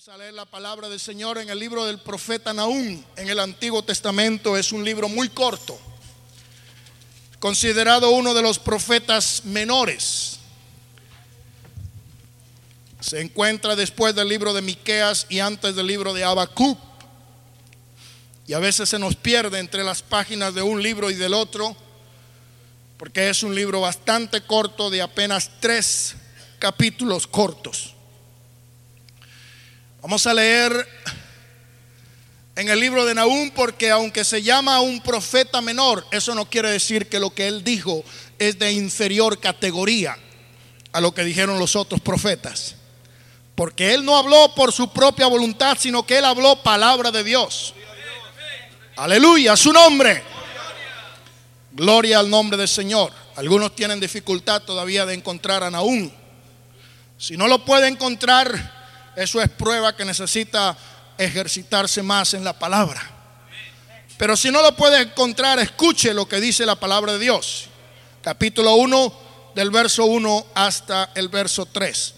[0.00, 3.04] Vamos a leer la palabra del Señor en el libro del profeta Naúm.
[3.16, 5.78] En el Antiguo Testamento es un libro muy corto,
[7.38, 10.38] considerado uno de los profetas menores.
[13.00, 16.78] Se encuentra después del libro de Miqueas y antes del libro de Habacuc.
[18.46, 21.76] Y a veces se nos pierde entre las páginas de un libro y del otro,
[22.96, 26.14] porque es un libro bastante corto de apenas tres
[26.58, 27.96] capítulos cortos.
[30.02, 30.88] Vamos a leer
[32.56, 36.70] en el libro de Nahum porque aunque se llama un profeta menor, eso no quiere
[36.70, 38.02] decir que lo que él dijo
[38.38, 40.16] es de inferior categoría
[40.92, 42.76] a lo que dijeron los otros profetas.
[43.54, 47.74] Porque él no habló por su propia voluntad, sino que él habló palabra de Dios.
[48.96, 50.22] Aleluya, su nombre.
[51.72, 53.12] Gloria al nombre del Señor.
[53.36, 56.10] Algunos tienen dificultad todavía de encontrar a Nahum.
[57.18, 58.79] Si no lo puede encontrar,
[59.16, 60.76] eso es prueba que necesita
[61.18, 63.00] ejercitarse más en la palabra.
[64.16, 67.68] Pero si no lo puede encontrar, escuche lo que dice la palabra de Dios.
[68.22, 69.12] Capítulo 1,
[69.54, 72.14] del verso 1 hasta el verso 3.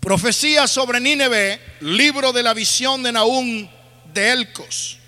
[0.00, 3.68] Profecía sobre Nínive, libro de la visión de Nahum
[4.12, 4.98] de Elcos.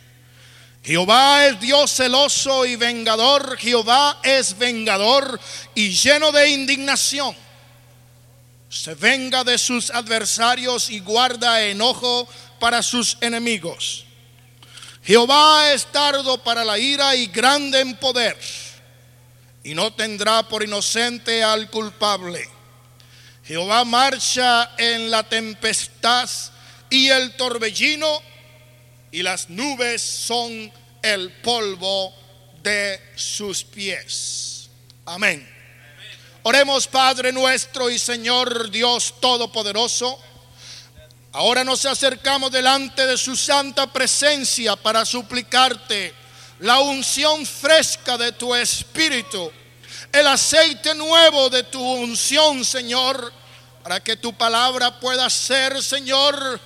[0.83, 5.39] Jehová es Dios celoso y vengador, Jehová es vengador
[5.75, 7.37] y lleno de indignación
[8.83, 12.29] se venga de sus adversarios y guarda enojo
[12.61, 14.05] para sus enemigos.
[15.03, 18.37] Jehová es tardo para la ira y grande en poder,
[19.63, 22.49] y no tendrá por inocente al culpable.
[23.45, 26.29] Jehová marcha en la tempestad
[26.91, 28.21] y el torbellino,
[29.11, 32.13] y las nubes son el polvo
[32.63, 34.69] de sus pies.
[35.07, 35.56] Amén.
[36.49, 40.17] Oremos Padre nuestro y Señor Dios Todopoderoso.
[41.33, 46.15] Ahora nos acercamos delante de su santa presencia para suplicarte
[46.61, 49.51] la unción fresca de tu Espíritu,
[50.13, 53.33] el aceite nuevo de tu unción, Señor,
[53.83, 56.61] para que tu palabra pueda ser, Señor,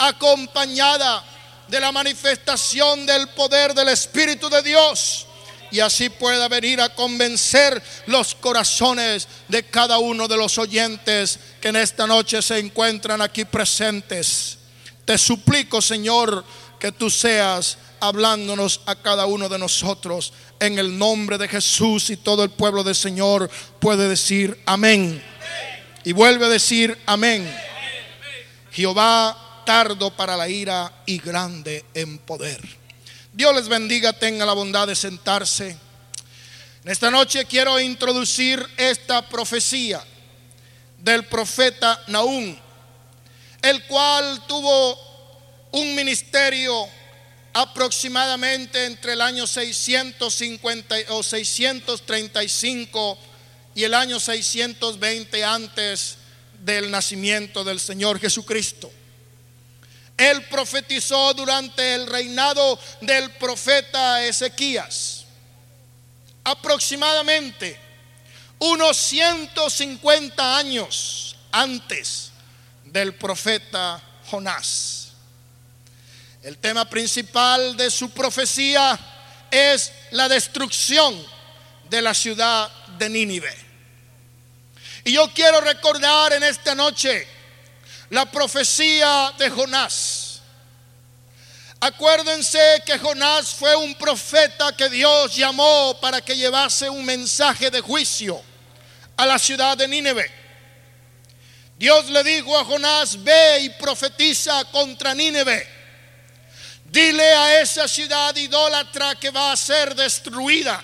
[0.00, 1.24] acompañada
[1.68, 5.28] de la manifestación del poder del Espíritu de Dios
[5.70, 11.68] y así pueda venir a convencer los corazones de cada uno de los oyentes que
[11.68, 14.58] en esta noche se encuentran aquí presentes.
[15.04, 16.44] Te suplico, Señor,
[16.78, 22.16] que tú seas hablándonos a cada uno de nosotros en el nombre de Jesús y
[22.16, 25.22] todo el pueblo del Señor puede decir amén.
[26.04, 27.48] Y vuelve a decir amén.
[28.72, 32.79] Jehová tardo para la ira y grande en poder.
[33.32, 35.76] Dios les bendiga, tenga la bondad de sentarse.
[36.84, 40.02] En esta noche quiero introducir esta profecía
[40.98, 42.56] del profeta Naúm,
[43.62, 44.98] el cual tuvo
[45.70, 46.88] un ministerio
[47.52, 53.18] aproximadamente entre el año 650 o 635
[53.76, 56.16] y el año 620 antes
[56.64, 58.90] del nacimiento del Señor Jesucristo.
[60.20, 65.24] Él profetizó durante el reinado del profeta Ezequías.
[66.44, 67.80] Aproximadamente
[68.58, 72.32] unos 150 años antes
[72.84, 75.12] del profeta Jonás.
[76.42, 78.98] El tema principal de su profecía
[79.50, 81.18] es la destrucción
[81.88, 83.56] de la ciudad de Nínive.
[85.02, 87.39] Y yo quiero recordar en esta noche
[88.10, 90.40] la profecía de Jonás.
[91.80, 97.80] Acuérdense que Jonás fue un profeta que Dios llamó para que llevase un mensaje de
[97.80, 98.42] juicio
[99.16, 100.30] a la ciudad de Nínive.
[101.78, 105.66] Dios le dijo a Jonás, ve y profetiza contra Nínive.
[106.84, 110.82] Dile a esa ciudad idólatra que va a ser destruida.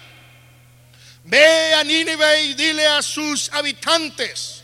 [1.25, 4.63] Ve a Nínive y dile a sus habitantes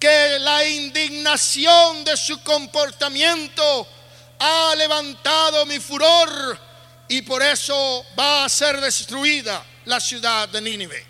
[0.00, 3.86] que la indignación de su comportamiento
[4.38, 6.58] ha levantado mi furor
[7.06, 11.06] y por eso va a ser destruida la ciudad de Nínive.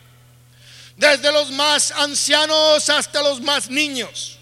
[0.96, 4.38] Desde los más ancianos hasta los más niños,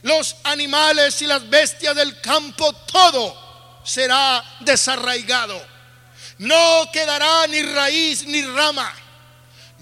[0.00, 5.62] los animales y las bestias del campo, todo será desarraigado.
[6.38, 8.92] No quedará ni raíz ni rama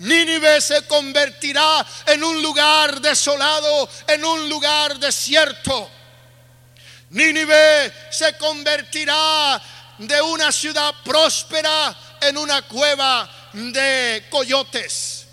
[0.01, 5.91] Nínive se convertirá en un lugar desolado, en un lugar desierto.
[7.11, 9.61] Nínive se convertirá
[9.99, 15.27] de una ciudad próspera en una cueva de coyotes.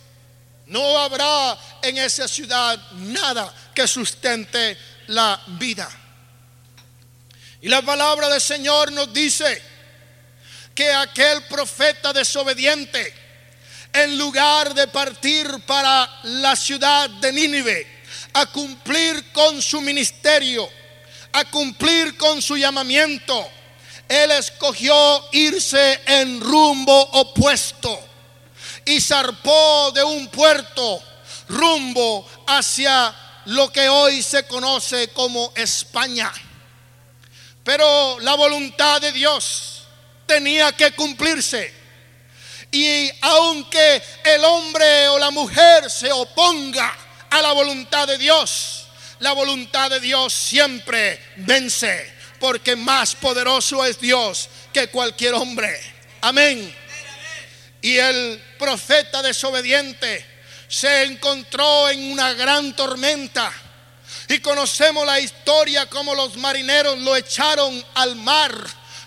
[0.66, 4.78] No habrá en esa ciudad nada que sustente
[5.08, 5.90] la vida.
[7.62, 9.62] Y la palabra del Señor nos dice
[10.76, 13.27] que aquel profeta desobediente,
[13.94, 17.98] en lugar de partir para la ciudad de Nínive
[18.34, 20.70] a cumplir con su ministerio,
[21.34, 23.50] a cumplir con su llamamiento,
[24.08, 28.00] él escogió irse en rumbo opuesto
[28.86, 31.02] y zarpó de un puerto
[31.50, 33.14] rumbo hacia
[33.46, 36.32] lo que hoy se conoce como España.
[37.64, 39.84] Pero la voluntad de Dios
[40.26, 41.77] tenía que cumplirse.
[42.72, 46.96] Y aunque el hombre o la mujer se oponga
[47.30, 48.88] a la voluntad de Dios,
[49.20, 55.80] la voluntad de Dios siempre vence, porque más poderoso es Dios que cualquier hombre.
[56.22, 56.76] Amén.
[57.82, 60.26] Y el profeta desobediente
[60.68, 63.52] se encontró en una gran tormenta.
[64.30, 68.54] Y conocemos la historia como los marineros lo echaron al mar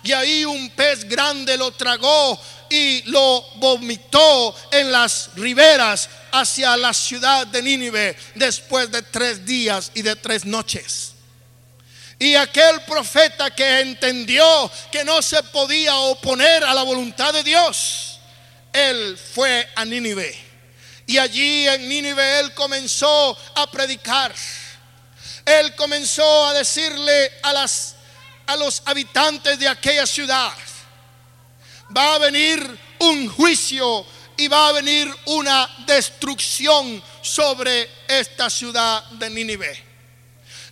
[0.03, 2.39] y ahí un pez grande lo tragó
[2.71, 9.91] y lo vomitó en las riberas hacia la ciudad de Nínive después de tres días
[9.93, 11.11] y de tres noches.
[12.17, 18.19] Y aquel profeta que entendió que no se podía oponer a la voluntad de Dios,
[18.71, 20.33] él fue a Nínive.
[21.07, 24.33] Y allí en Nínive él comenzó a predicar.
[25.43, 27.95] Él comenzó a decirle a, las,
[28.47, 30.53] a los habitantes de aquella ciudad,
[31.95, 34.05] va a venir un juicio
[34.37, 39.91] y va a venir una destrucción sobre esta ciudad de Nínive.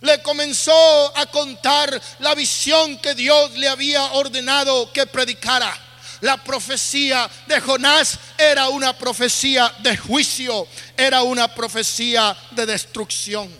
[0.00, 5.76] Le comenzó a contar la visión que Dios le había ordenado que predicara.
[6.22, 13.50] La profecía de Jonás era una profecía de juicio, era una profecía de destrucción.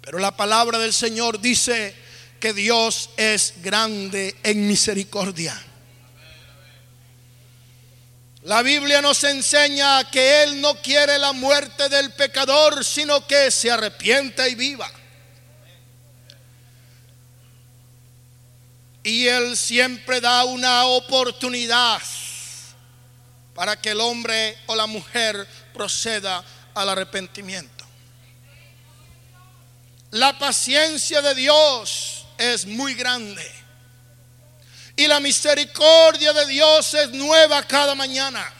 [0.00, 1.94] Pero la palabra del Señor dice
[2.40, 5.60] que Dios es grande en misericordia.
[8.42, 13.70] La Biblia nos enseña que Él no quiere la muerte del pecador, sino que se
[13.70, 14.90] arrepienta y viva.
[19.02, 22.00] Y Él siempre da una oportunidad
[23.54, 26.44] para que el hombre o la mujer proceda
[26.74, 27.84] al arrepentimiento.
[30.12, 33.46] La paciencia de Dios es muy grande.
[34.96, 38.52] Y la misericordia de Dios es nueva cada mañana.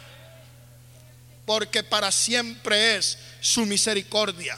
[1.47, 4.57] Porque para siempre es su misericordia.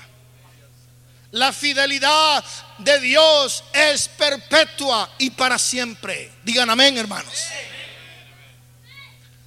[1.32, 2.44] La fidelidad
[2.78, 6.32] de Dios es perpetua y para siempre.
[6.42, 7.34] Digan amén, hermanos.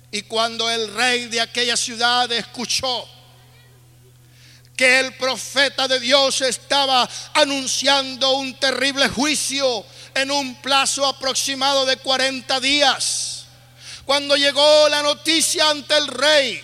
[0.09, 3.09] Y cuando el rey de aquella ciudad escuchó
[4.75, 9.85] que el profeta de Dios estaba anunciando un terrible juicio
[10.15, 13.45] en un plazo aproximado de 40 días.
[14.05, 16.61] Cuando llegó la noticia ante el rey,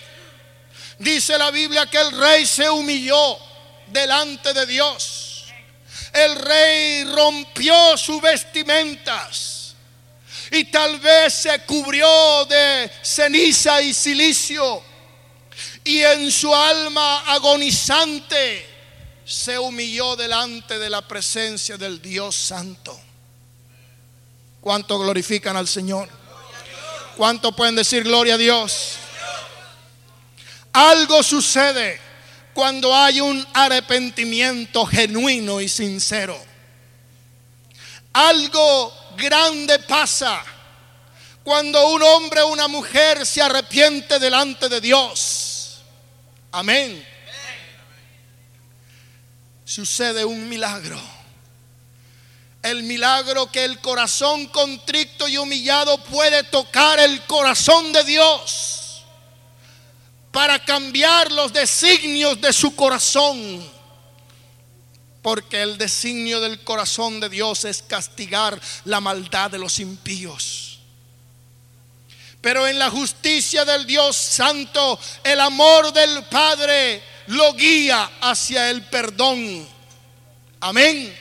[0.98, 3.38] dice la Biblia que el rey se humilló
[3.86, 5.44] delante de Dios.
[6.12, 9.74] El rey rompió sus vestimentas
[10.50, 14.89] y tal vez se cubrió de ceniza y silicio
[15.84, 18.66] y en su alma agonizante
[19.24, 22.98] se humilló delante de la presencia del Dios Santo.
[24.60, 26.08] ¿Cuánto glorifican al Señor?
[27.16, 28.96] ¿Cuánto pueden decir gloria a Dios?
[30.72, 32.00] Algo sucede
[32.52, 36.38] cuando hay un arrepentimiento genuino y sincero.
[38.12, 40.42] Algo grande pasa
[41.42, 45.49] cuando un hombre o una mujer se arrepiente delante de Dios.
[46.52, 47.06] Amén.
[49.64, 51.00] Sucede un milagro.
[52.62, 59.04] El milagro que el corazón contrito y humillado puede tocar el corazón de Dios
[60.30, 63.80] para cambiar los designios de su corazón.
[65.22, 70.69] Porque el designio del corazón de Dios es castigar la maldad de los impíos.
[72.40, 78.82] Pero en la justicia del Dios Santo, el amor del Padre lo guía hacia el
[78.84, 79.68] perdón.
[80.60, 81.16] Amén.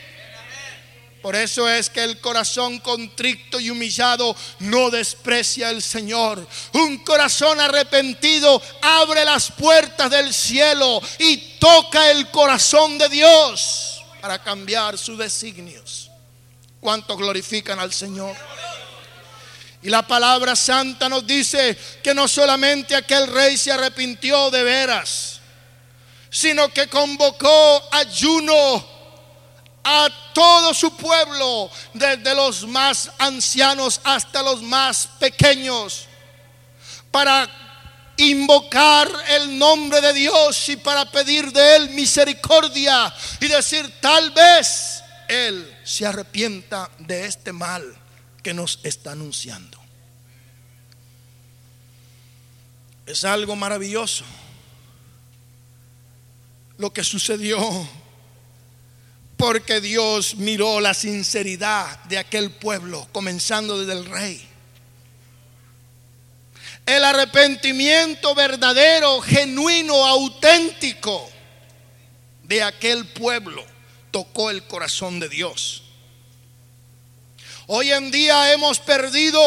[1.22, 6.48] Por eso es que el corazón contrito y humillado no desprecia al Señor.
[6.74, 14.42] Un corazón arrepentido abre las puertas del cielo y toca el corazón de Dios para
[14.42, 16.10] cambiar sus designios.
[16.80, 18.36] ¿Cuántos glorifican al Señor?
[19.82, 25.40] Y la palabra santa nos dice que no solamente aquel rey se arrepintió de veras,
[26.30, 29.00] sino que convocó ayuno
[29.84, 36.06] a todo su pueblo, desde los más ancianos hasta los más pequeños,
[37.10, 37.50] para
[38.18, 45.02] invocar el nombre de Dios y para pedir de Él misericordia y decir, tal vez
[45.30, 47.98] Él se arrepienta de este mal
[48.42, 49.78] que nos está anunciando.
[53.06, 54.24] Es algo maravilloso
[56.78, 57.58] lo que sucedió
[59.36, 64.46] porque Dios miró la sinceridad de aquel pueblo, comenzando desde el rey.
[66.86, 71.30] El arrepentimiento verdadero, genuino, auténtico
[72.44, 73.64] de aquel pueblo
[74.12, 75.84] tocó el corazón de Dios.
[77.72, 79.40] Hoy en día hemos perdido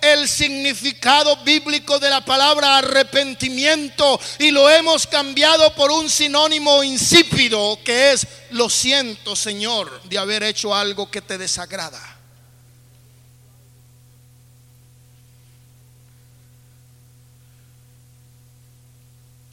[0.00, 7.78] el significado bíblico de la palabra arrepentimiento y lo hemos cambiado por un sinónimo insípido
[7.84, 12.00] que es lo siento Señor de haber hecho algo que te desagrada.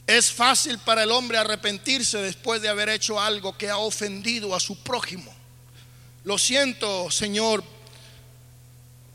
[0.08, 4.58] Es fácil para el hombre arrepentirse después de haber hecho algo que ha ofendido a
[4.58, 5.32] su prójimo.
[6.24, 7.62] Lo siento, Señor,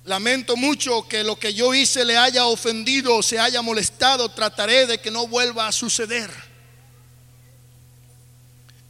[0.05, 4.29] Lamento mucho que lo que yo hice le haya ofendido se haya molestado.
[4.29, 6.29] Trataré de que no vuelva a suceder.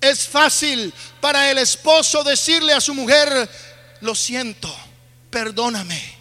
[0.02, 3.50] Es fácil para el esposo decirle a su mujer,
[4.02, 4.74] lo siento,
[5.30, 6.16] perdóname.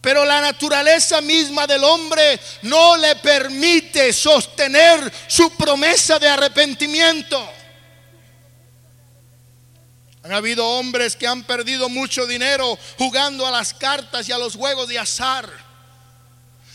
[0.00, 7.59] Pero la naturaleza misma del hombre no le permite sostener su promesa de arrepentimiento.
[10.22, 14.54] Han habido hombres que han perdido mucho dinero jugando a las cartas y a los
[14.54, 15.50] juegos de azar.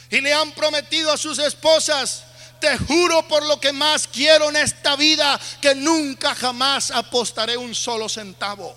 [0.10, 2.24] Y le han prometido a sus esposas,
[2.60, 7.76] te juro por lo que más quiero en esta vida, que nunca jamás apostaré un
[7.76, 8.76] solo centavo.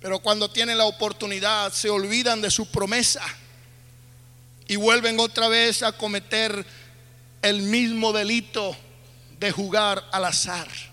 [0.00, 3.22] Pero cuando tienen la oportunidad se olvidan de su promesa
[4.66, 6.64] y vuelven otra vez a cometer
[7.40, 8.76] el mismo delito
[9.38, 10.91] de jugar al azar.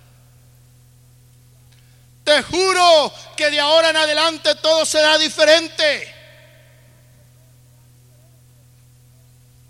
[2.30, 6.14] Te juro que de ahora en adelante todo será diferente.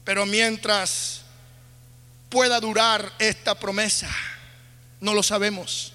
[0.03, 1.21] Pero mientras
[2.27, 4.09] pueda durar esta promesa,
[4.99, 5.93] no lo sabemos.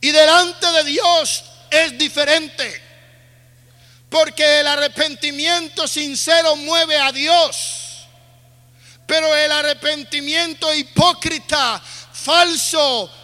[0.00, 2.82] Y delante de Dios es diferente.
[4.08, 8.06] Porque el arrepentimiento sincero mueve a Dios.
[9.06, 11.82] Pero el arrepentimiento hipócrita,
[12.14, 13.19] falso,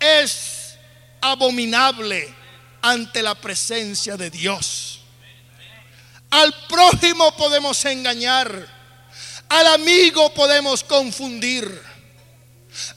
[0.00, 0.76] es
[1.20, 2.34] abominable
[2.82, 5.00] ante la presencia de Dios.
[6.30, 8.66] Al prójimo podemos engañar,
[9.48, 11.96] al amigo podemos confundir.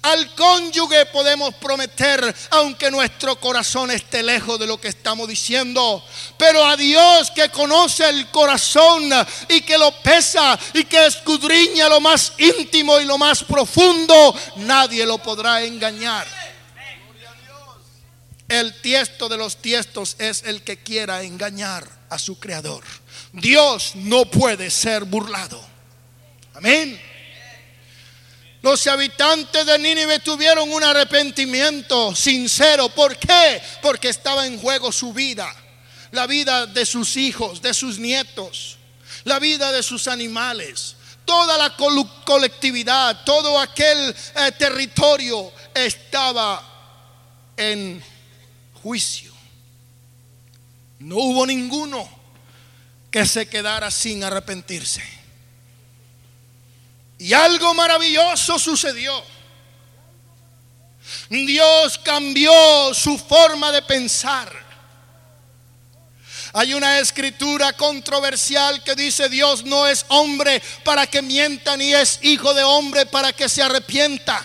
[0.01, 6.03] Al cónyuge podemos prometer, aunque nuestro corazón esté lejos de lo que estamos diciendo.
[6.37, 9.09] Pero a Dios que conoce el corazón
[9.47, 15.05] y que lo pesa y que escudriña lo más íntimo y lo más profundo, nadie
[15.05, 16.27] lo podrá engañar.
[18.49, 22.83] El tiesto de los tiestos es el que quiera engañar a su creador.
[23.31, 25.63] Dios no puede ser burlado.
[26.55, 26.99] Amén.
[28.63, 32.89] Los habitantes de Nínive tuvieron un arrepentimiento sincero.
[32.89, 33.61] ¿Por qué?
[33.83, 35.47] Porque estaba en juego su vida,
[36.11, 38.77] la vida de sus hijos, de sus nietos,
[39.25, 40.95] la vida de sus animales.
[41.23, 41.77] Toda la
[42.25, 46.65] colectividad, todo aquel eh, territorio estaba
[47.55, 48.03] en
[48.83, 49.33] juicio.
[50.99, 52.07] No hubo ninguno
[53.11, 55.03] que se quedara sin arrepentirse.
[57.17, 59.23] Y algo maravilloso sucedió.
[61.29, 64.69] Dios cambió su forma de pensar.
[66.53, 72.19] Hay una escritura controversial que dice Dios no es hombre para que mienta ni es
[72.23, 74.43] hijo de hombre para que se arrepienta.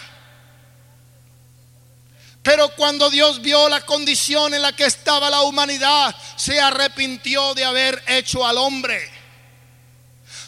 [2.44, 7.64] Pero cuando Dios vio la condición en la que estaba la humanidad, se arrepintió de
[7.64, 9.10] haber hecho al hombre.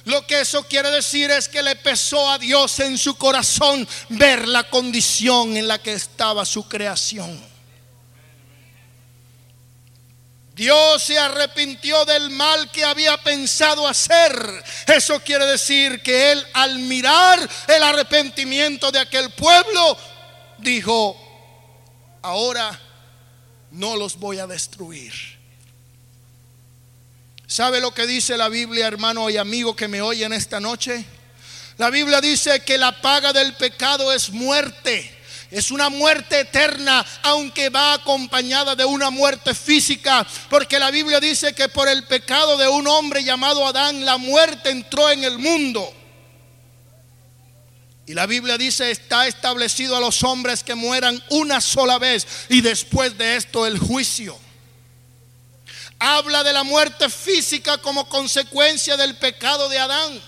[0.05, 4.47] Lo que eso quiere decir es que le pesó a Dios en su corazón ver
[4.47, 7.43] la condición en la que estaba su creación.
[10.55, 14.65] Dios se arrepintió del mal que había pensado hacer.
[14.87, 19.97] Eso quiere decir que él al mirar el arrepentimiento de aquel pueblo,
[20.59, 21.25] dijo,
[22.26, 22.78] ahora
[23.71, 25.12] no los voy a destruir.
[27.47, 31.04] ¿Sabe lo que dice la Biblia, hermano y amigo que me oye en esta noche?
[31.78, 35.12] La Biblia dice que la paga del pecado es muerte.
[35.52, 41.54] Es una muerte eterna, aunque va acompañada de una muerte física, porque la Biblia dice
[41.54, 45.95] que por el pecado de un hombre llamado Adán, la muerte entró en el mundo.
[48.07, 52.61] Y la Biblia dice, está establecido a los hombres que mueran una sola vez y
[52.61, 54.39] después de esto el juicio.
[55.99, 60.23] Habla de la muerte física como consecuencia del pecado de Adán.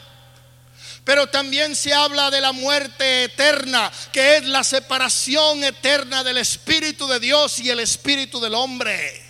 [1.05, 7.07] Pero también se habla de la muerte eterna, que es la separación eterna del Espíritu
[7.07, 9.23] de Dios y el Espíritu del hombre.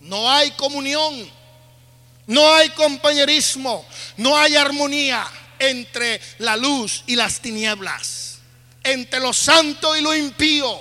[0.00, 1.28] No hay comunión,
[2.26, 3.84] no hay compañerismo,
[4.16, 8.38] no hay armonía entre la luz y las tinieblas,
[8.82, 10.80] entre lo santo y lo impío,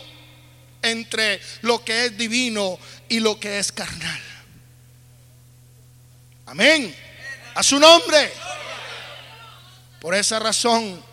[0.82, 2.80] entre lo que es divino
[3.10, 4.22] y lo que es carnal.
[6.46, 6.96] Amén.
[7.56, 8.32] A su nombre.
[10.00, 11.04] Por esa razón,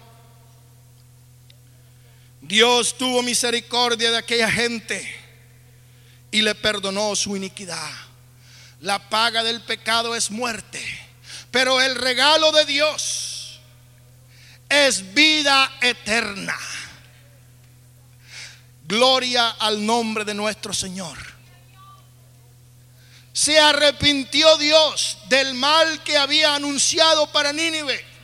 [2.40, 5.24] Dios tuvo misericordia de aquella gente
[6.30, 7.90] y le perdonó su iniquidad.
[8.80, 10.82] La paga del pecado es muerte,
[11.50, 13.33] pero el regalo de Dios
[14.74, 16.58] es vida eterna.
[18.86, 21.18] Gloria al nombre de nuestro Señor.
[23.32, 28.14] Se arrepintió Dios del mal que había anunciado para Nínive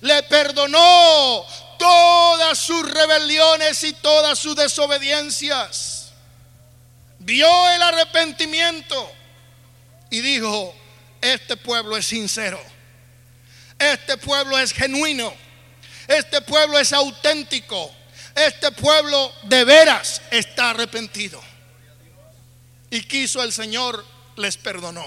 [0.00, 1.46] le perdonó
[1.78, 6.12] todas sus rebeliones y todas sus desobediencias.
[7.18, 9.12] Vio el arrepentimiento
[10.10, 10.74] y dijo,
[11.20, 12.60] este pueblo es sincero,
[13.80, 15.34] este pueblo es genuino,
[16.06, 17.90] este pueblo es auténtico,
[18.34, 21.40] este pueblo de veras está arrepentido.
[22.90, 24.04] Y quiso el Señor,
[24.36, 25.04] les perdonó.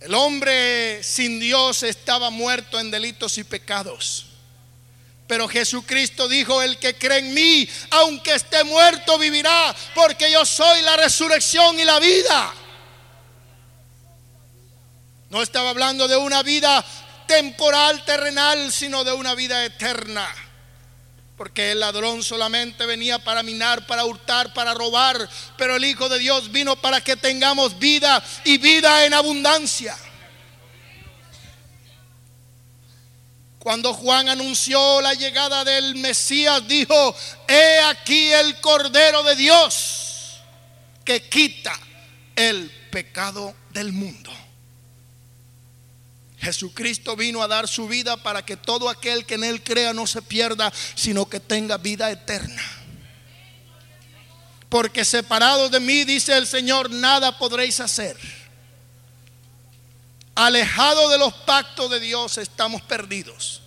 [0.00, 4.26] El hombre sin Dios estaba muerto en delitos y pecados.
[5.26, 10.80] Pero Jesucristo dijo, el que cree en mí, aunque esté muerto, vivirá, porque yo soy
[10.82, 12.54] la resurrección y la vida.
[15.30, 16.84] No estaba hablando de una vida
[17.26, 20.28] temporal, terrenal, sino de una vida eterna.
[21.36, 25.28] Porque el ladrón solamente venía para minar, para hurtar, para robar.
[25.56, 29.96] Pero el Hijo de Dios vino para que tengamos vida y vida en abundancia.
[33.60, 37.14] Cuando Juan anunció la llegada del Mesías, dijo,
[37.46, 40.40] he aquí el Cordero de Dios
[41.04, 41.78] que quita
[42.34, 44.39] el pecado del mundo.
[46.40, 50.06] Jesucristo vino a dar su vida para que todo aquel que en Él crea no
[50.06, 52.62] se pierda, sino que tenga vida eterna.
[54.70, 58.16] Porque separados de mí, dice el Señor, nada podréis hacer.
[60.34, 63.60] Alejados de los pactos de Dios estamos perdidos.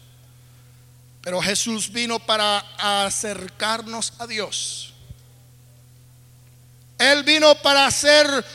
[1.22, 2.60] Pero Jesús vino para
[3.06, 4.94] acercarnos a Dios.
[6.98, 8.46] Él vino para hacer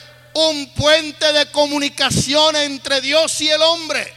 [0.46, 4.12] un puente de comunicación entre Dios y el hombre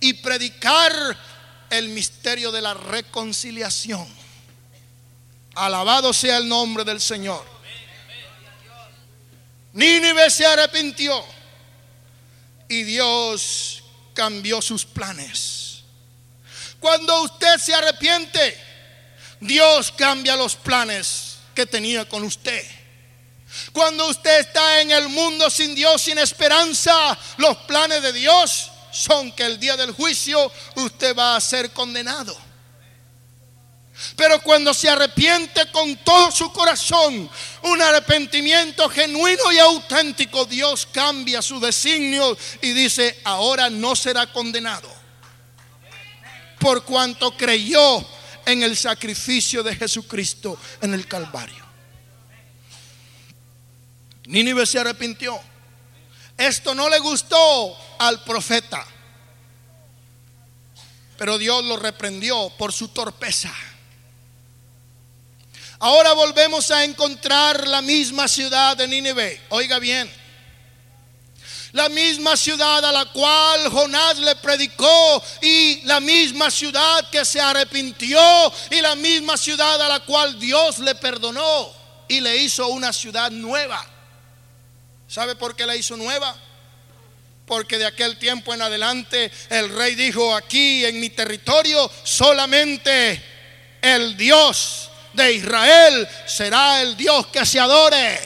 [0.00, 0.92] y predicar
[1.70, 4.06] el misterio de la reconciliación.
[5.54, 7.44] Alabado sea el nombre del Señor.
[9.74, 11.22] Nínive se arrepintió
[12.68, 13.82] y Dios
[14.14, 15.82] cambió sus planes.
[16.80, 18.58] Cuando usted se arrepiente,
[19.40, 22.77] Dios cambia los planes que tenía con usted.
[23.72, 29.32] Cuando usted está en el mundo sin Dios, sin esperanza, los planes de Dios son
[29.32, 32.36] que el día del juicio usted va a ser condenado.
[34.16, 37.28] Pero cuando se arrepiente con todo su corazón,
[37.62, 44.88] un arrepentimiento genuino y auténtico, Dios cambia su designio y dice, ahora no será condenado.
[46.60, 48.06] Por cuanto creyó
[48.46, 51.67] en el sacrificio de Jesucristo en el Calvario.
[54.28, 55.40] Nínive se arrepintió.
[56.36, 58.86] Esto no le gustó al profeta,
[61.16, 63.52] pero Dios lo reprendió por su torpeza.
[65.80, 69.40] Ahora volvemos a encontrar la misma ciudad de Nínive.
[69.48, 70.12] Oiga bien.
[71.72, 77.40] La misma ciudad a la cual Jonás le predicó y la misma ciudad que se
[77.40, 78.20] arrepintió
[78.70, 81.72] y la misma ciudad a la cual Dios le perdonó
[82.08, 83.97] y le hizo una ciudad nueva.
[85.08, 86.36] ¿Sabe por qué la hizo nueva?
[87.46, 93.18] Porque de aquel tiempo en adelante el rey dijo, aquí en mi territorio solamente
[93.80, 98.20] el Dios de Israel será el Dios que se adore.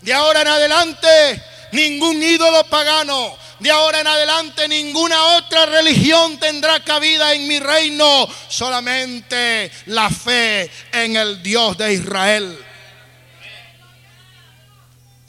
[0.00, 6.82] De ahora en adelante ningún ídolo pagano, de ahora en adelante ninguna otra religión tendrá
[6.82, 12.71] cabida en mi reino, solamente la fe en el Dios de Israel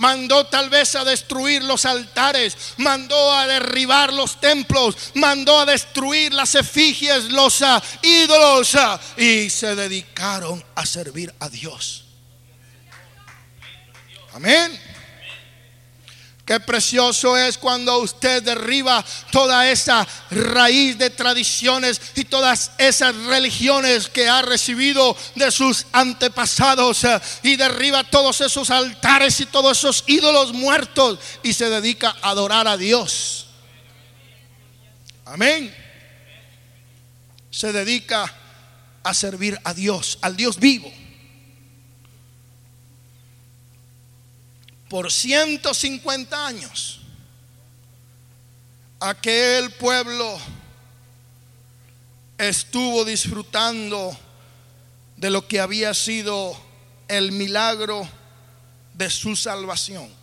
[0.03, 6.33] mandó tal vez a destruir los altares, mandó a derribar los templos, mandó a destruir
[6.33, 12.03] las efigies, los ah, ídolos, ah, y se dedicaron a servir a Dios.
[14.33, 14.77] Amén.
[16.45, 24.09] Qué precioso es cuando usted derriba toda esa raíz de tradiciones y todas esas religiones
[24.09, 30.03] que ha recibido de sus antepasados eh, y derriba todos esos altares y todos esos
[30.05, 33.47] ídolos muertos y se dedica a adorar a Dios.
[35.23, 35.73] Amén.
[37.51, 38.33] Se dedica
[39.01, 40.91] a servir a Dios, al Dios vivo.
[44.93, 46.99] Por 150 años
[48.99, 50.39] aquel pueblo
[52.37, 54.15] estuvo disfrutando
[55.17, 56.55] de lo que había sido
[57.07, 58.07] el milagro
[58.93, 60.13] de su salvación.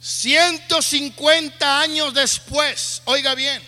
[0.00, 3.62] 150 años después, oiga bien,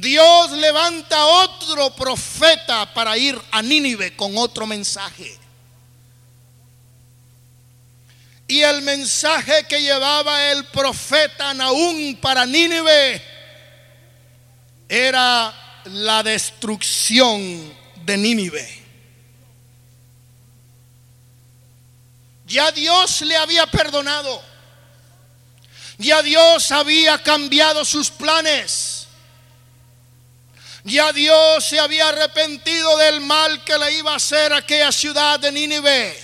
[0.00, 5.38] Dios levanta otro profeta para ir a Nínive con otro mensaje.
[8.46, 13.22] Y el mensaje que llevaba el profeta Naúm para Nínive
[14.86, 18.82] era la destrucción de Nínive.
[22.46, 24.42] Ya Dios le había perdonado.
[25.96, 28.95] Ya Dios había cambiado sus planes.
[30.86, 35.40] Ya Dios se había arrepentido del mal que le iba a hacer a aquella ciudad
[35.40, 36.16] de Nínive.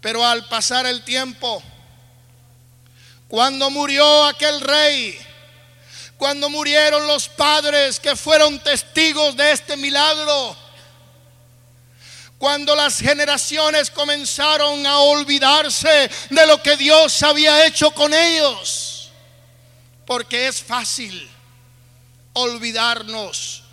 [0.00, 1.62] Pero al pasar el tiempo,
[3.28, 5.18] cuando murió aquel rey,
[6.16, 10.56] cuando murieron los padres que fueron testigos de este milagro,
[12.38, 18.95] cuando las generaciones comenzaron a olvidarse de lo que Dios había hecho con ellos,
[20.06, 21.28] porque es fácil
[22.32, 23.64] olvidarnos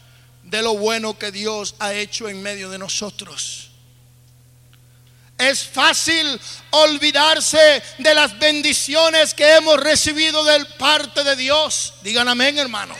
[0.44, 3.70] de lo bueno que Dios ha hecho en medio de nosotros.
[5.38, 6.40] Es fácil
[6.72, 11.96] olvidarse de las bendiciones que hemos recibido del parte de Dios.
[12.02, 12.98] Digan amén, hermanos.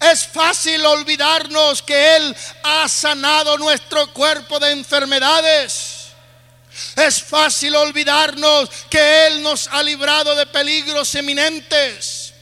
[0.00, 5.97] Es fácil olvidarnos que Él ha sanado nuestro cuerpo de enfermedades.
[6.96, 12.32] Es fácil olvidarnos que Él nos ha librado de peligros eminentes.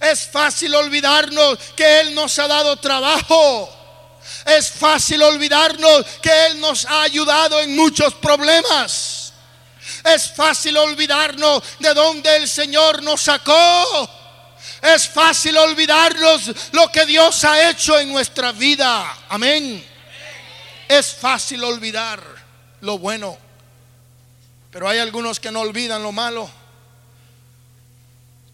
[0.00, 3.78] Es fácil olvidarnos que Él nos ha dado trabajo.
[4.44, 9.32] Es fácil olvidarnos que Él nos ha ayudado en muchos problemas.
[10.04, 14.10] Es fácil olvidarnos de donde el Señor nos sacó.
[14.80, 19.16] Es fácil olvidarnos lo que Dios ha hecho en nuestra vida.
[19.28, 19.86] Amén.
[20.88, 22.22] Es fácil olvidar
[22.80, 23.41] lo bueno.
[24.72, 26.50] Pero hay algunos que no olvidan lo malo.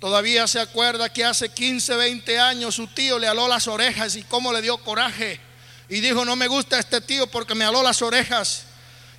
[0.01, 4.23] Todavía se acuerda que hace 15, 20 años su tío le aló las orejas y
[4.25, 5.41] cómo le dio coraje.
[5.89, 8.65] Y dijo, no me gusta este tío porque me aló las orejas.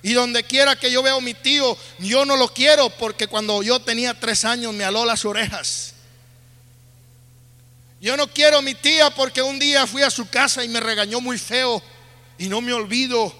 [0.02, 3.62] Y donde quiera que yo veo a mi tío, yo no lo quiero porque cuando
[3.62, 5.94] yo tenía tres años me aló las orejas.
[8.00, 10.80] Yo no quiero a mi tía porque un día fui a su casa y me
[10.80, 11.82] regañó muy feo
[12.38, 13.34] y no me olvido.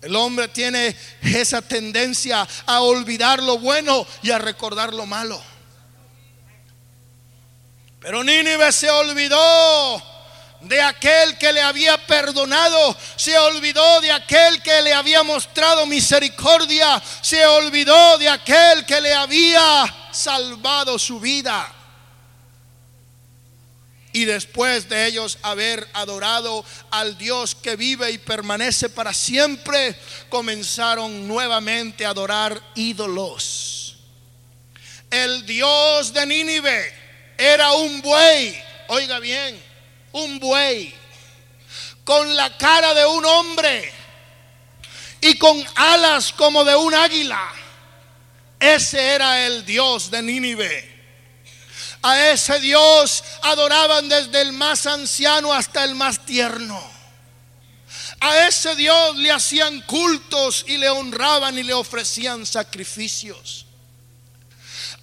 [0.00, 5.42] El hombre tiene esa tendencia a olvidar lo bueno y a recordar lo malo.
[8.00, 10.02] Pero Nínive se olvidó
[10.60, 17.02] de aquel que le había perdonado, se olvidó de aquel que le había mostrado misericordia,
[17.20, 21.74] se olvidó de aquel que le había salvado su vida.
[24.18, 29.94] Y después de ellos haber adorado al Dios que vive y permanece para siempre,
[30.28, 33.96] comenzaron nuevamente a adorar ídolos.
[35.08, 36.92] El Dios de Nínive
[37.38, 39.62] era un buey, oiga bien,
[40.10, 40.92] un buey,
[42.02, 43.92] con la cara de un hombre
[45.20, 47.52] y con alas como de un águila.
[48.58, 50.97] Ese era el Dios de Nínive.
[52.02, 56.80] A ese Dios adoraban desde el más anciano hasta el más tierno.
[58.20, 63.66] A ese Dios le hacían cultos y le honraban y le ofrecían sacrificios.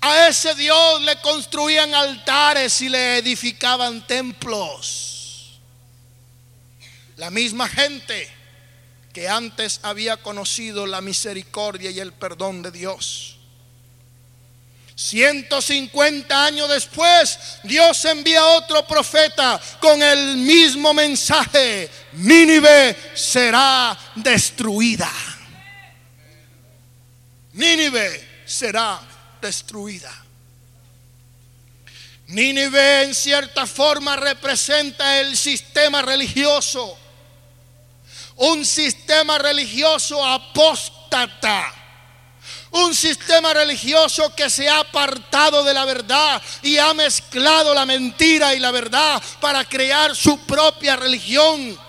[0.01, 5.59] A ese Dios le construían altares y le edificaban templos.
[7.17, 8.29] La misma gente
[9.13, 13.37] que antes había conocido la misericordia y el perdón de Dios.
[14.95, 21.89] 150 años después, Dios envía a otro profeta con el mismo mensaje.
[22.13, 25.11] Nínive será destruida.
[27.53, 28.99] Nínive será
[29.41, 30.11] destruida.
[32.27, 36.99] Nínive en cierta forma representa el sistema religioso
[38.37, 41.73] un sistema religioso apóstata.
[42.75, 48.53] Un sistema religioso que se ha apartado de la verdad y ha mezclado la mentira
[48.53, 51.79] y la verdad para crear su propia religión.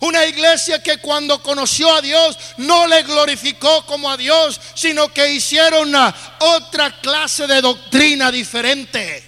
[0.00, 5.32] Una iglesia que cuando conoció a Dios no le glorificó como a Dios, sino que
[5.32, 5.94] hicieron
[6.38, 9.24] otra clase de doctrina diferente.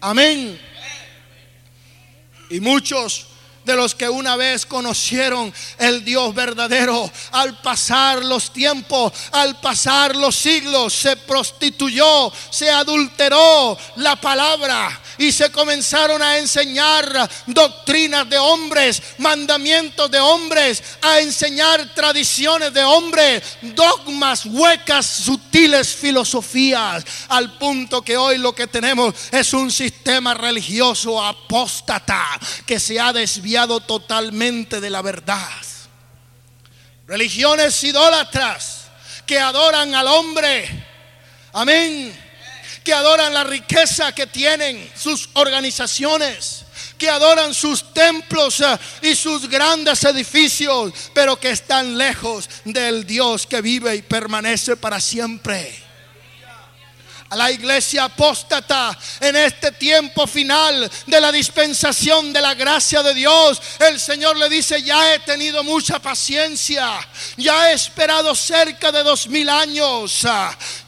[0.00, 0.60] Amén.
[2.48, 3.26] Y muchos
[3.64, 7.10] de los que una vez conocieron el Dios verdadero.
[7.32, 15.32] Al pasar los tiempos, al pasar los siglos, se prostituyó, se adulteró la palabra y
[15.32, 23.42] se comenzaron a enseñar doctrinas de hombres, mandamientos de hombres, a enseñar tradiciones de hombres,
[23.60, 31.22] dogmas huecas, sutiles filosofías, al punto que hoy lo que tenemos es un sistema religioso
[31.22, 32.24] apóstata
[32.64, 33.49] que se ha desviado
[33.80, 35.48] totalmente de la verdad.
[37.06, 38.84] Religiones idólatras
[39.26, 40.86] que adoran al hombre.
[41.52, 42.30] Amén
[42.84, 46.64] que adoran la riqueza que tienen sus organizaciones,
[46.96, 53.46] que adoran sus templos eh, y sus grandes edificios, pero que están lejos del Dios
[53.46, 55.89] que vive y permanece para siempre
[57.30, 63.14] a la iglesia apóstata en este tiempo final de la dispensación de la gracia de
[63.14, 63.62] Dios.
[63.78, 66.90] El Señor le dice, ya he tenido mucha paciencia,
[67.36, 70.26] ya he esperado cerca de dos mil años,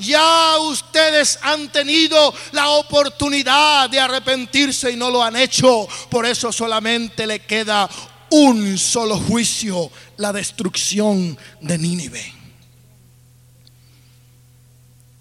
[0.01, 5.87] ya ustedes han tenido la oportunidad de arrepentirse y no lo han hecho.
[6.11, 7.89] Por eso solamente le queda
[8.31, 12.35] un solo juicio, la destrucción de Nínive.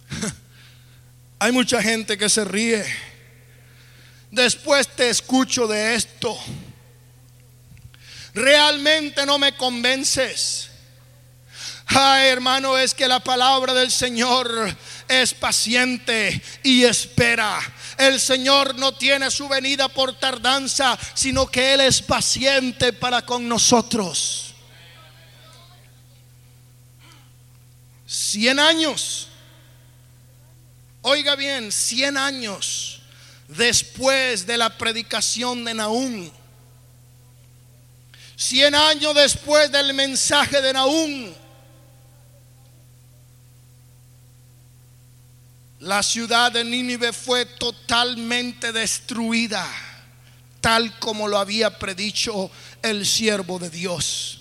[1.43, 2.85] Hay mucha gente que se ríe.
[4.29, 6.37] Después te escucho de esto.
[8.35, 10.69] Realmente no me convences.
[11.87, 14.77] Ay, hermano, es que la palabra del Señor
[15.07, 17.59] es paciente y espera.
[17.97, 23.49] El Señor no tiene su venida por tardanza, sino que Él es paciente para con
[23.49, 24.53] nosotros.
[28.05, 29.30] Cien años
[31.03, 33.01] Oiga bien, 100 años
[33.47, 36.29] después de la predicación de Nahum,
[38.35, 41.33] 100 años después del mensaje de Nahum,
[45.79, 49.67] la ciudad de Nínive fue totalmente destruida,
[50.59, 52.51] tal como lo había predicho
[52.83, 54.37] el siervo de Dios.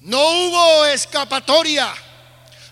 [0.00, 1.92] No hubo escapatoria.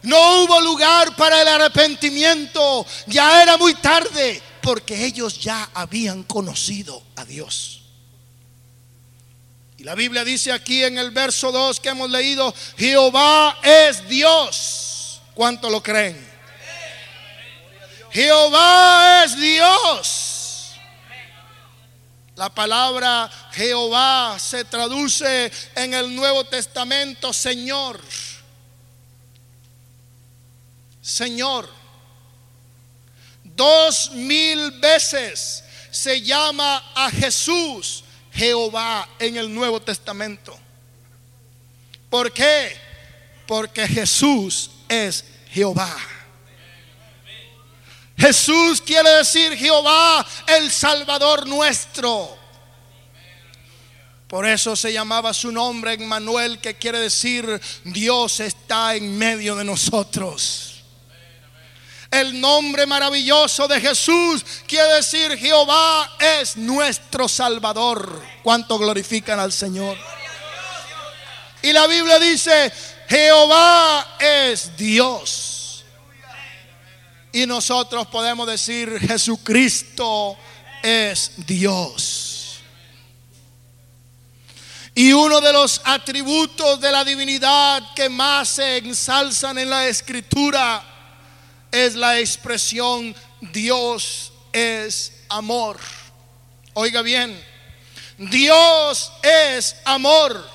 [0.03, 2.85] No hubo lugar para el arrepentimiento.
[3.07, 7.83] Ya era muy tarde porque ellos ya habían conocido a Dios.
[9.79, 15.21] Y la Biblia dice aquí en el verso 2 que hemos leído, Jehová es Dios.
[15.35, 16.33] ¿Cuánto lo creen?
[18.12, 20.73] Jehová es Dios.
[22.37, 28.01] La palabra Jehová se traduce en el Nuevo Testamento Señor.
[31.03, 31.69] Señor.
[33.45, 40.59] Dos mil veces se llama a Jesús Jehová en el Nuevo Testamento.
[42.09, 42.77] ¿Por qué?
[43.47, 45.95] Porque Jesús es Jehová.
[48.17, 52.38] Jesús quiere decir Jehová, el Salvador nuestro.
[54.29, 59.65] Por eso se llamaba su nombre Emmanuel, que quiere decir Dios está en medio de
[59.65, 60.72] nosotros.
[62.12, 68.22] El nombre maravilloso de Jesús quiere decir Jehová es nuestro Salvador.
[68.42, 69.96] ¿Cuánto glorifican al Señor?
[71.62, 72.70] Y la Biblia dice,
[73.09, 75.87] Jehová es Dios.
[77.33, 80.37] Y nosotros podemos decir, Jesucristo
[80.83, 82.59] es Dios.
[84.94, 90.92] Y uno de los atributos de la divinidad que más se ensalzan en la escritura
[91.73, 95.81] es la expresión Dios es amor.
[96.75, 97.43] Oiga bien,
[98.19, 100.49] Dios es amor.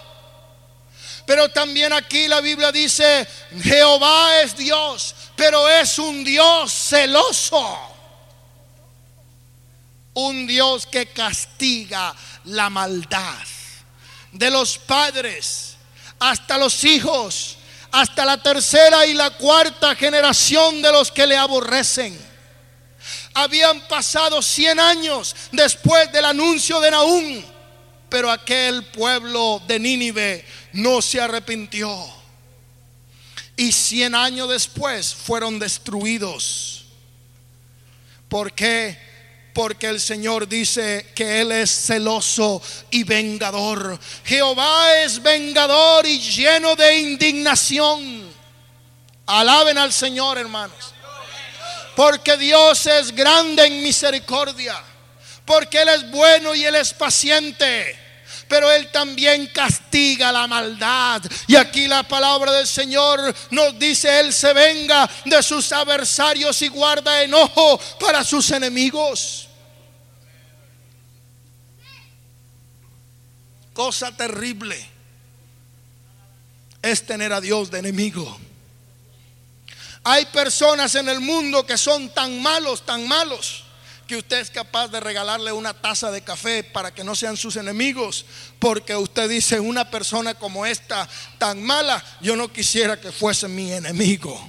[1.25, 3.27] Pero también aquí la Biblia dice,
[3.61, 7.77] Jehová es Dios, pero es un Dios celoso.
[10.13, 13.45] Un Dios que castiga la maldad
[14.31, 15.75] de los padres
[16.19, 17.56] hasta los hijos,
[17.91, 22.17] hasta la tercera y la cuarta generación de los que le aborrecen.
[23.33, 27.43] Habían pasado 100 años después del anuncio de Naúm,
[28.09, 32.17] pero aquel pueblo de Nínive no se arrepintió.
[33.55, 36.85] Y 100 años después fueron destruidos.
[38.29, 39.06] ¿Por qué?
[39.57, 43.99] Porque el Señor dice que Él es celoso y vengador.
[44.23, 48.31] Jehová es vengador y lleno de indignación.
[49.25, 50.93] Alaben al Señor, hermanos.
[51.95, 54.79] Porque Dios es grande en misericordia.
[55.43, 58.03] Porque Él es bueno y Él es paciente
[58.47, 61.21] pero Él también castiga la maldad.
[61.47, 66.69] Y aquí la palabra del Señor nos dice, Él se venga de sus adversarios y
[66.69, 69.46] guarda enojo para sus enemigos.
[73.77, 74.75] Cosa terrible
[76.81, 78.39] es tener a Dios de enemigo.
[80.03, 83.65] Hay personas en el mundo que son tan malos, tan malos
[84.07, 87.55] que usted es capaz de regalarle una taza de café para que no sean sus
[87.55, 88.25] enemigos,
[88.57, 93.71] porque usted dice, una persona como esta tan mala, yo no quisiera que fuese mi
[93.71, 94.41] enemigo.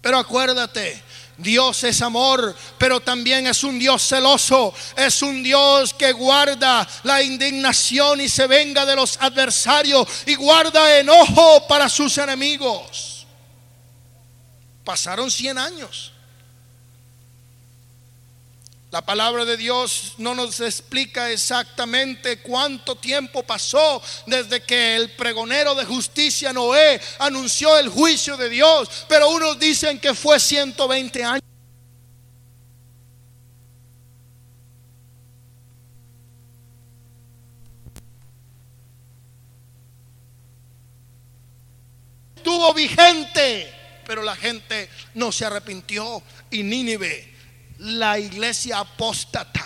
[0.00, 1.02] Pero acuérdate,
[1.36, 4.72] Dios es amor, pero también es un Dios celoso.
[4.96, 10.98] Es un Dios que guarda la indignación y se venga de los adversarios y guarda
[10.98, 13.26] enojo para sus enemigos.
[14.84, 16.13] Pasaron 100 años.
[18.94, 25.74] La palabra de Dios no nos explica exactamente cuánto tiempo pasó desde que el pregonero
[25.74, 31.42] de justicia Noé anunció el juicio de Dios, pero unos dicen que fue 120 años.
[42.36, 43.74] Estuvo vigente,
[44.06, 47.33] pero la gente no se arrepintió y Nínive
[47.78, 49.64] la iglesia apóstata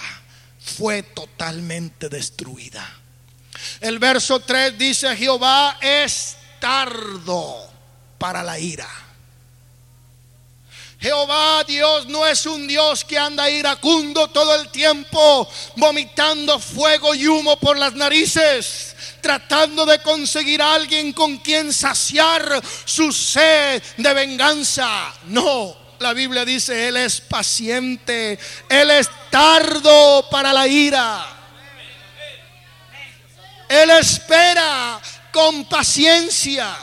[0.58, 2.86] fue totalmente destruida.
[3.80, 7.68] El verso 3 dice, Jehová es tardo
[8.18, 8.88] para la ira.
[11.00, 17.28] Jehová Dios no es un Dios que anda iracundo todo el tiempo, vomitando fuego y
[17.28, 24.12] humo por las narices, tratando de conseguir a alguien con quien saciar su sed de
[24.12, 25.14] venganza.
[25.26, 31.26] No, la Biblia dice, Él es paciente, Él es tardo para la ira.
[33.68, 35.00] Él espera
[35.32, 36.76] con paciencia.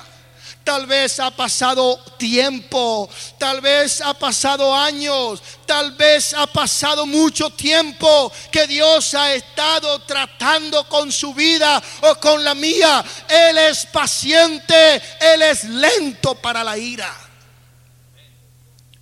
[0.64, 7.52] Tal vez ha pasado tiempo, tal vez ha pasado años, tal vez ha pasado mucho
[7.52, 13.06] tiempo que Dios ha estado tratando con su vida o con la mía.
[13.30, 17.25] Él es paciente, Él es lento para la ira.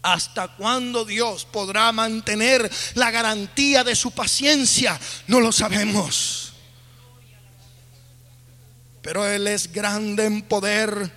[0.03, 4.99] ¿Hasta cuándo Dios podrá mantener la garantía de su paciencia?
[5.27, 6.51] No lo sabemos.
[9.01, 11.09] Pero Él es grande en poder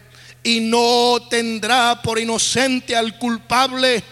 [0.45, 4.05] y no tendrá por inocente al culpable.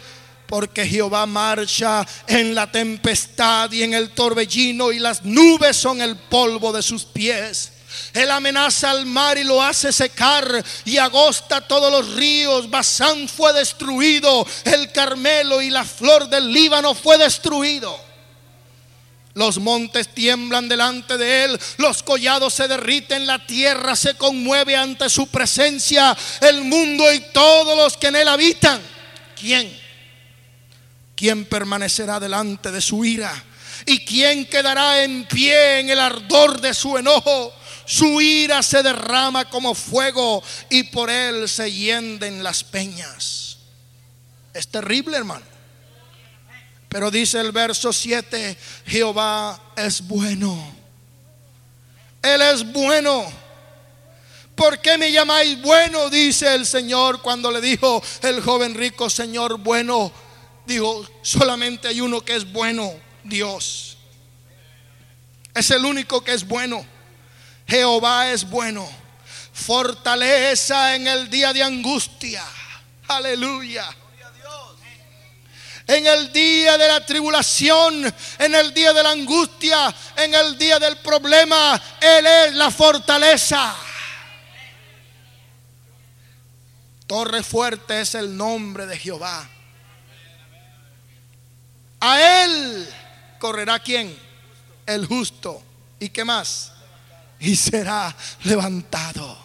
[0.46, 6.16] Porque Jehová marcha en la tempestad y en el torbellino y las nubes son el
[6.16, 7.73] polvo de sus pies.
[8.12, 12.70] Él amenaza al mar y lo hace secar y agosta todos los ríos.
[12.70, 17.98] Basán fue destruido, el Carmelo y la flor del Líbano fue destruido.
[19.34, 25.10] Los montes tiemblan delante de él, los collados se derriten, la tierra se conmueve ante
[25.10, 28.80] su presencia, el mundo y todos los que en él habitan.
[29.38, 29.76] ¿Quién?
[31.16, 33.44] ¿Quién permanecerá delante de su ira?
[33.86, 37.52] ¿Y quién quedará en pie en el ardor de su enojo?
[37.86, 43.58] Su ira se derrama como fuego y por él se hienden las peñas.
[44.52, 45.44] Es terrible, hermano.
[46.88, 48.56] Pero dice el verso 7,
[48.86, 50.74] Jehová es bueno.
[52.22, 53.26] Él es bueno.
[54.54, 56.08] ¿Por qué me llamáis bueno?
[56.08, 60.12] Dice el Señor cuando le dijo el joven rico, Señor bueno.
[60.66, 63.98] Dijo, solamente hay uno que es bueno, Dios.
[65.52, 66.93] Es el único que es bueno.
[67.66, 68.88] Jehová es bueno,
[69.52, 72.44] fortaleza en el día de angustia.
[73.08, 73.86] Aleluya.
[75.86, 80.78] En el día de la tribulación, en el día de la angustia, en el día
[80.78, 83.76] del problema, Él es la fortaleza.
[87.06, 89.46] Torre fuerte es el nombre de Jehová.
[92.00, 92.88] A Él
[93.38, 94.18] correrá quién?
[94.86, 95.62] El justo.
[96.00, 96.73] ¿Y qué más?
[97.44, 98.14] Y será
[98.44, 99.44] levantado.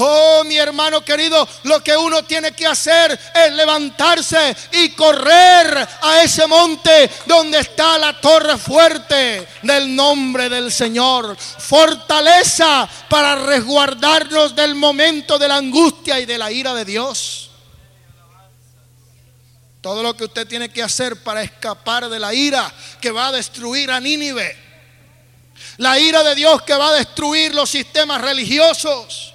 [0.00, 6.22] Oh, mi hermano querido, lo que uno tiene que hacer es levantarse y correr a
[6.22, 11.36] ese monte donde está la torre fuerte del nombre del Señor.
[11.36, 17.50] Fortaleza para resguardarnos del momento de la angustia y de la ira de Dios.
[19.80, 23.32] Todo lo que usted tiene que hacer para escapar de la ira que va a
[23.32, 24.67] destruir a Nínive.
[25.78, 29.34] La ira de Dios que va a destruir los sistemas religiosos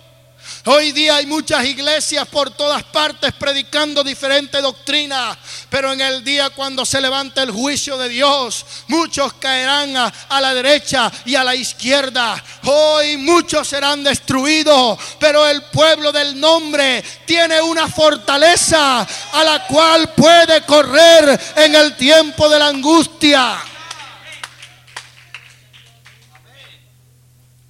[0.65, 5.37] Hoy día hay muchas iglesias por todas partes predicando diferentes doctrinas,
[5.69, 10.39] pero en el día cuando se levante el juicio de Dios, muchos caerán a, a,
[10.39, 12.41] la derecha y a la izquierda.
[12.63, 19.01] Hoy muchos serán destruidos, pero el pueblo del nombre tiene una fortaleza
[19.33, 23.72] a la cual puede correr en el tiempo de la angustia.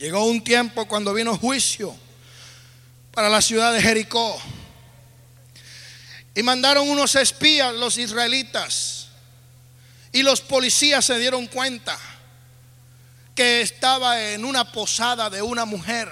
[0.03, 1.95] Llegó un tiempo cuando vino juicio
[3.13, 4.37] para la ciudad de Jericó.
[6.35, 9.07] Y mandaron unos espías, los israelitas.
[10.11, 11.97] Y los policías se dieron cuenta
[13.33, 16.11] que estaba en una posada de una mujer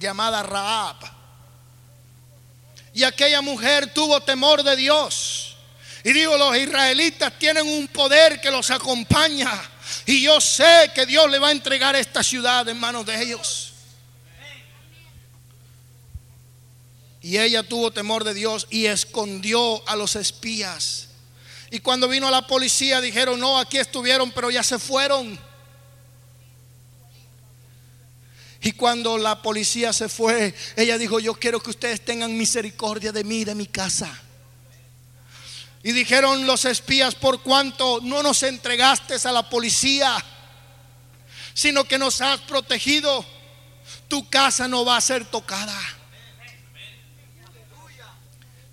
[0.00, 0.96] llamada Raab.
[2.92, 5.56] Y aquella mujer tuvo temor de Dios.
[6.02, 9.52] Y digo, los israelitas tienen un poder que los acompaña.
[10.06, 13.72] Y yo sé que Dios le va a entregar esta ciudad en manos de ellos.
[17.22, 21.08] Y ella tuvo temor de Dios y escondió a los espías.
[21.70, 25.38] Y cuando vino la policía dijeron, no, aquí estuvieron, pero ya se fueron.
[28.62, 33.24] Y cuando la policía se fue, ella dijo, yo quiero que ustedes tengan misericordia de
[33.24, 34.20] mí, de mi casa.
[35.82, 40.22] Y dijeron los espías, por cuanto no nos entregaste a la policía,
[41.54, 43.24] sino que nos has protegido,
[44.06, 45.78] tu casa no va a ser tocada.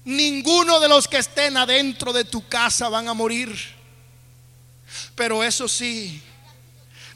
[0.04, 3.58] Ninguno de los que estén adentro de tu casa van a morir.
[5.16, 6.22] Pero eso sí,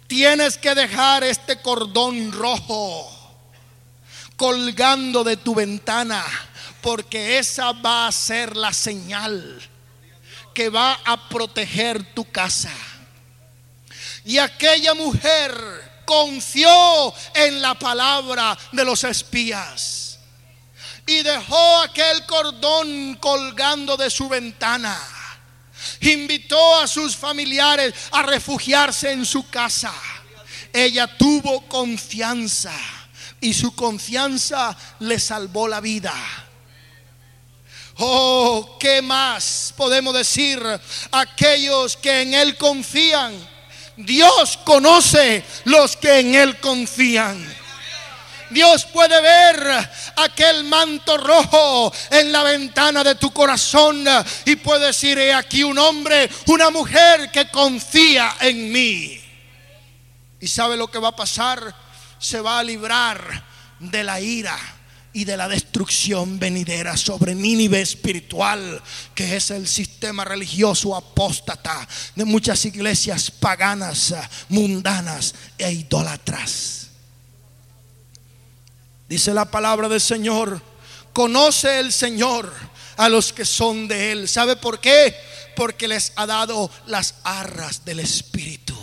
[0.08, 3.18] tienes que dejar este cordón rojo
[4.36, 6.26] colgando de tu ventana,
[6.82, 9.70] porque esa va a ser la señal
[10.54, 12.72] que va a proteger tu casa.
[14.26, 15.54] Y aquella mujer
[16.06, 20.02] confió en la palabra de los espías
[21.06, 24.98] y dejó aquel cordón colgando de su ventana.
[26.02, 29.94] Invitó a sus familiares a refugiarse en su casa.
[30.72, 32.74] Ella tuvo confianza
[33.42, 36.14] y su confianza le salvó la vida.
[37.98, 40.62] Oh, ¿qué más podemos decir?
[41.12, 43.34] Aquellos que en Él confían.
[43.98, 47.62] Dios conoce los que en Él confían.
[48.50, 54.04] Dios puede ver aquel manto rojo en la ventana de tu corazón
[54.46, 59.22] y puede decir, he aquí un hombre, una mujer que confía en mí.
[60.42, 61.74] ¿Y sabe lo que va a pasar?
[62.20, 63.44] Se va a librar
[63.80, 64.58] de la ira
[65.14, 68.82] y de la destrucción venidera sobre Nínive espiritual,
[69.14, 74.14] que es el sistema religioso apóstata de muchas iglesias paganas,
[74.50, 76.88] mundanas e idólatras.
[79.10, 80.62] Dice la palabra del Señor,
[81.12, 82.54] conoce el Señor
[82.96, 84.30] a los que son de Él.
[84.30, 85.14] ¿Sabe por qué?
[85.56, 88.78] Porque les ha dado las arras del Espíritu.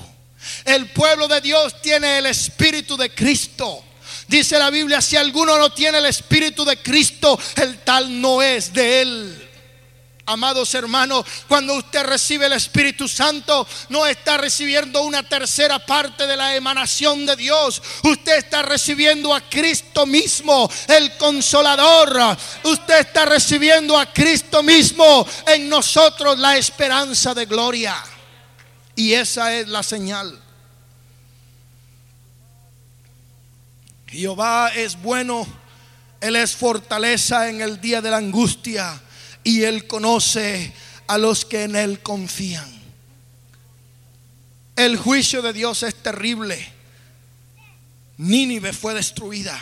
[0.64, 3.83] El pueblo de Dios tiene el Espíritu de Cristo.
[4.29, 8.72] Dice la Biblia, si alguno no tiene el Espíritu de Cristo, el tal no es
[8.74, 9.49] de Él.
[10.26, 16.37] Amados hermanos, cuando usted recibe el Espíritu Santo, no está recibiendo una tercera parte de
[16.37, 17.81] la emanación de Dios.
[18.03, 22.37] Usted está recibiendo a Cristo mismo, el consolador.
[22.64, 27.97] Usted está recibiendo a Cristo mismo en nosotros la esperanza de gloria.
[28.95, 30.39] Y esa es la señal.
[34.09, 35.47] Jehová es bueno,
[36.21, 39.01] Él es fortaleza en el día de la angustia
[39.45, 40.73] y Él conoce
[41.07, 42.79] a los que en Él confían.
[44.77, 46.73] El juicio de Dios es terrible.
[48.19, 49.59] Nínive fue destruida.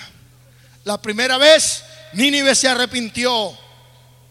[0.85, 3.57] La primera vez Nínive se arrepintió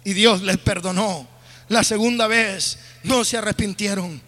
[0.04, 1.28] y Dios les perdonó.
[1.70, 4.22] La segunda vez no se arrepintieron.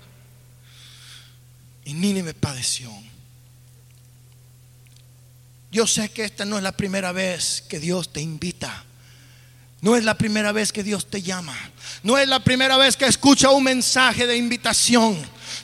[1.86, 2.92] Y Nínive padeció.
[5.78, 8.84] Yo sé que esta no es la primera vez que Dios te invita.
[9.82, 11.55] No es la primera vez que Dios te llama.
[12.01, 15.15] No es la primera vez que escucha un mensaje de invitación.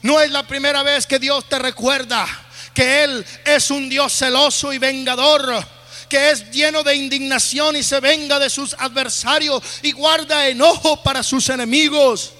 [0.04, 2.28] No es la primera vez que Dios te recuerda
[2.76, 5.66] que Él es un Dios celoso y vengador
[6.08, 11.24] que es lleno de indignación y se venga de sus adversarios y guarda enojo para
[11.24, 12.34] sus enemigos.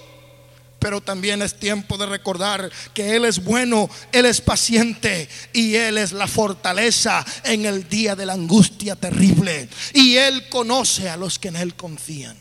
[0.84, 5.98] Pero también es tiempo de recordar que Él es bueno, Él es paciente y Él
[5.98, 9.70] es la fortaleza en el día de la angustia terrible.
[9.94, 12.36] Y Él conoce a los que en Él confían.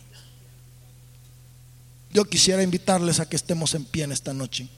[2.11, 4.69] Yo quisiera invitarles a que estemos en pie en esta noche.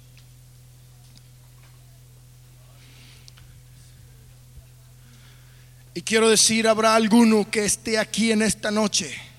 [5.94, 9.33] Y quiero decir, habrá alguno que esté aquí en esta noche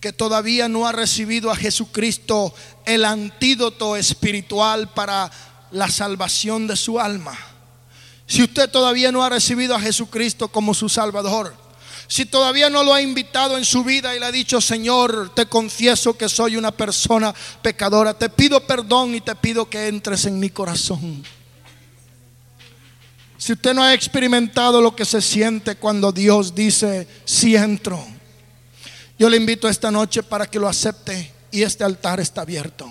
[0.00, 2.54] que todavía no ha recibido a Jesucristo
[2.86, 5.30] el antídoto espiritual para
[5.70, 7.38] la salvación de su alma.
[8.26, 11.54] Si usted todavía no ha recibido a Jesucristo como su Salvador,
[12.06, 15.46] si todavía no lo ha invitado en su vida y le ha dicho, Señor, te
[15.46, 20.40] confieso que soy una persona pecadora, te pido perdón y te pido que entres en
[20.40, 21.22] mi corazón.
[23.36, 28.04] Si usted no ha experimentado lo que se siente cuando Dios dice, si entro,
[29.20, 32.90] yo le invito esta noche para que lo acepte y este altar está abierto.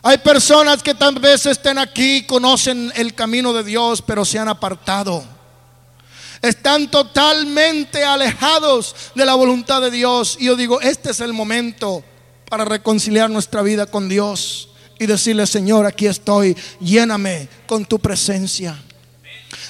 [0.00, 4.46] Hay personas que tal vez estén aquí, conocen el camino de Dios, pero se han
[4.46, 5.24] apartado.
[6.40, 10.36] Están totalmente alejados de la voluntad de Dios.
[10.38, 12.04] Y yo digo, este es el momento
[12.48, 14.68] para reconciliar nuestra vida con Dios
[15.00, 18.80] y decirle, Señor, aquí estoy, lléname con tu presencia.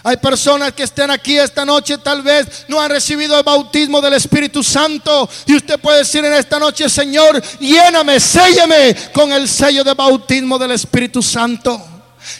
[0.02, 4.14] Hay personas que estén aquí esta noche, tal vez no han recibido el bautismo del
[4.14, 5.28] Espíritu Santo.
[5.46, 10.58] Y usted puede decir en esta noche, Señor, lléname, séllame con el sello de bautismo
[10.58, 11.94] del Espíritu Santo.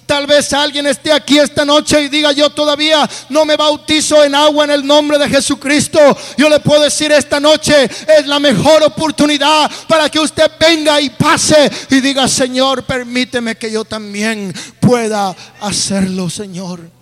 [0.07, 4.35] Tal vez alguien esté aquí esta noche y diga, yo todavía no me bautizo en
[4.35, 5.99] agua en el nombre de Jesucristo.
[6.37, 11.11] Yo le puedo decir esta noche es la mejor oportunidad para que usted venga y
[11.11, 16.94] pase y diga, Señor, permíteme que yo también pueda hacerlo, Señor.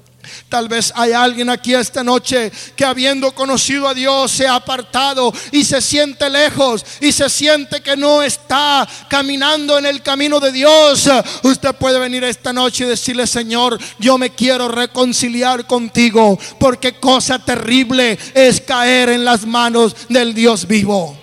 [0.49, 5.33] Tal vez hay alguien aquí esta noche que habiendo conocido a Dios se ha apartado
[5.51, 10.53] y se siente lejos y se siente que no está caminando en el camino de
[10.53, 11.09] Dios.
[11.43, 17.39] Usted puede venir esta noche y decirle, Señor, yo me quiero reconciliar contigo porque cosa
[17.39, 21.22] terrible es caer en las manos del Dios vivo.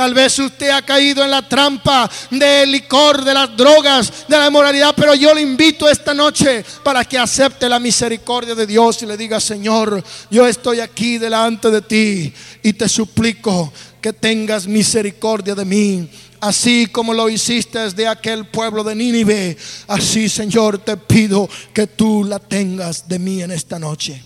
[0.00, 4.46] Tal vez usted ha caído en la trampa del licor, de las drogas, de la
[4.46, 9.04] inmoralidad, pero yo le invito esta noche para que acepte la misericordia de Dios y
[9.04, 12.32] le diga, Señor, yo estoy aquí delante de ti
[12.62, 16.08] y te suplico que tengas misericordia de mí.
[16.40, 22.24] Así como lo hiciste desde aquel pueblo de Nínive, así Señor te pido que tú
[22.24, 24.22] la tengas de mí en esta noche.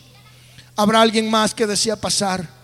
[0.77, 2.64] ¿Habrá alguien más que desea pasar?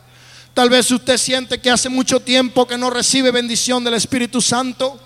[0.54, 4.98] Tal vez usted siente que hace mucho tiempo que no recibe bendición del Espíritu Santo.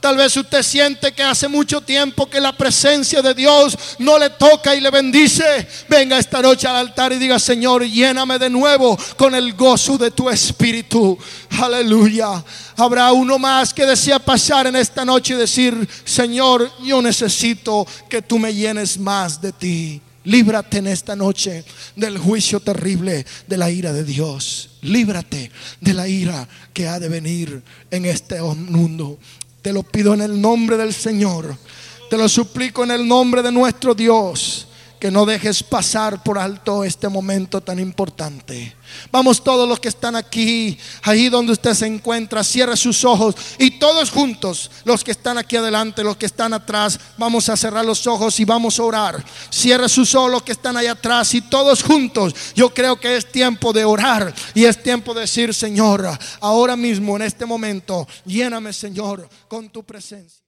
[0.00, 4.30] Tal vez usted siente que hace mucho tiempo que la presencia de Dios no le
[4.30, 5.68] toca y le bendice.
[5.90, 10.10] Venga esta noche al altar y diga, Señor, lléname de nuevo con el gozo de
[10.10, 11.18] tu Espíritu.
[11.60, 12.42] Aleluya.
[12.76, 18.22] Habrá uno más que desea pasar en esta noche y decir, Señor, yo necesito que
[18.22, 20.02] tú me llenes más de ti.
[20.24, 21.64] Líbrate en esta noche
[21.96, 24.70] del juicio terrible de la ira de Dios.
[24.82, 25.50] Líbrate
[25.80, 29.18] de la ira que ha de venir en este mundo.
[29.62, 31.56] Te lo pido en el nombre del Señor.
[32.10, 34.66] Te lo suplico en el nombre de nuestro Dios
[35.00, 38.76] que no dejes pasar por alto este momento tan importante.
[39.10, 43.78] Vamos todos los que están aquí, ahí donde usted se encuentra, cierre sus ojos y
[43.78, 48.06] todos juntos, los que están aquí adelante, los que están atrás, vamos a cerrar los
[48.06, 49.24] ojos y vamos a orar.
[49.50, 52.34] Cierre sus ojos los que están ahí atrás y todos juntos.
[52.54, 56.06] Yo creo que es tiempo de orar y es tiempo de decir, Señor,
[56.40, 60.40] ahora mismo en este momento, lléname, Señor, con tu presencia.